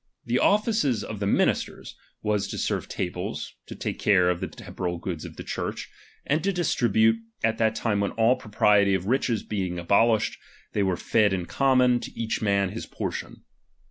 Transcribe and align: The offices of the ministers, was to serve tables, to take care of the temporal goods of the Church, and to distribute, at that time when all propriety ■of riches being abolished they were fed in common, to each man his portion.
The 0.25 0.39
offices 0.39 1.03
of 1.03 1.19
the 1.19 1.27
ministers, 1.27 1.95
was 2.23 2.47
to 2.47 2.57
serve 2.57 2.89
tables, 2.89 3.53
to 3.67 3.75
take 3.75 3.99
care 3.99 4.31
of 4.31 4.39
the 4.41 4.47
temporal 4.47 4.97
goods 4.97 5.25
of 5.25 5.35
the 5.35 5.43
Church, 5.43 5.91
and 6.25 6.43
to 6.43 6.51
distribute, 6.51 7.17
at 7.43 7.59
that 7.59 7.75
time 7.75 7.99
when 7.99 8.09
all 8.13 8.35
propriety 8.35 8.97
■of 8.97 9.05
riches 9.07 9.43
being 9.43 9.77
abolished 9.77 10.39
they 10.73 10.81
were 10.81 10.97
fed 10.97 11.33
in 11.33 11.45
common, 11.45 11.99
to 11.99 12.19
each 12.19 12.41
man 12.41 12.69
his 12.69 12.87
portion. 12.87 13.43